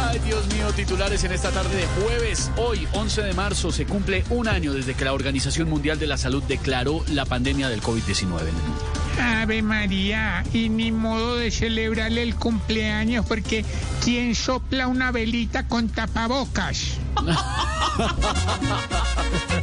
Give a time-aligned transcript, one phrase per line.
[0.00, 2.50] Ay, Dios mío, titulares en esta tarde de jueves.
[2.56, 6.16] Hoy, 11 de marzo, se cumple un año desde que la Organización Mundial de la
[6.16, 8.82] Salud declaró la pandemia del COVID-19 en el mundo.
[9.20, 13.64] Ave María, y ni modo de celebrarle el cumpleaños porque
[14.02, 16.98] ¿quién sopla una velita con tapabocas?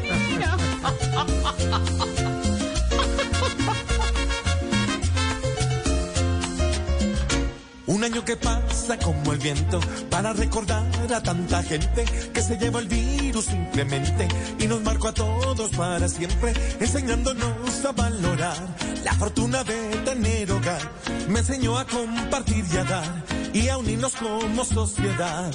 [8.25, 13.45] Que pasa como el viento para recordar a tanta gente que se lleva el virus
[13.45, 14.27] simplemente
[14.59, 18.57] y nos marcó a todos para siempre, enseñándonos a valorar
[19.03, 20.81] la fortuna de tener hogar.
[21.29, 25.51] Me enseñó a compartir y a dar y a unirnos como sociedad.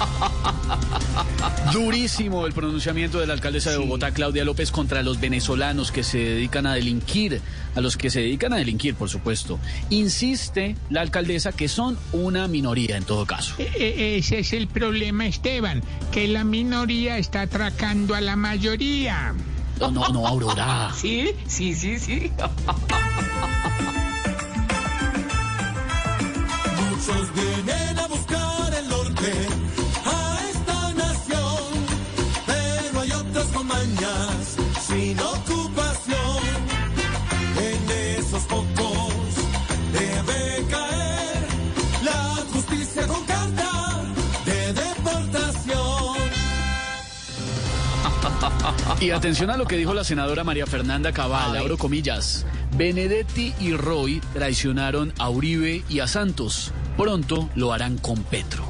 [1.72, 6.18] Durísimo el pronunciamiento de la alcaldesa de Bogotá, Claudia López, contra los venezolanos que se
[6.18, 7.40] dedican a delinquir,
[7.74, 9.58] a los que se dedican a delinquir, por supuesto.
[9.90, 13.54] Insiste la alcaldesa que son una minoría en todo caso.
[13.58, 19.34] E- e- ese es el problema, Esteban, que la minoría está atracando a la mayoría.
[19.78, 20.90] No, no, no, Aurora.
[21.00, 22.30] Sí, sí, sí, sí.
[26.90, 27.34] Muchos
[34.80, 36.42] sin ocupación.
[37.58, 39.12] En esos pocos
[39.92, 41.46] debe caer
[42.04, 44.02] la justicia con carta
[44.44, 46.16] de deportación.
[49.00, 52.44] Y atención a lo que dijo la senadora María Fernanda Cabal, abro comillas.
[52.76, 56.72] Benedetti y Roy traicionaron a Uribe y a Santos.
[56.96, 58.64] Pronto lo harán con Petro.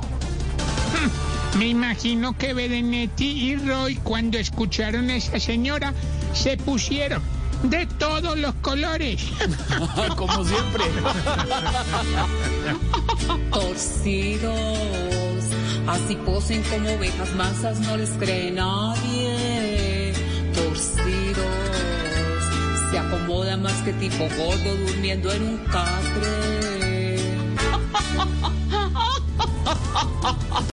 [1.58, 5.92] Me imagino que Benedetti y Roy, cuando escucharon a esa señora,
[6.32, 7.22] se pusieron
[7.64, 9.22] de todos los colores.
[10.16, 10.84] Como siempre.
[13.52, 14.54] torcidos.
[15.86, 20.12] Así posen como ovejas mansas, no les cree nadie.
[20.54, 21.46] Torcidos.
[22.90, 26.49] Se acomoda más que tipo gordo durmiendo en un catre.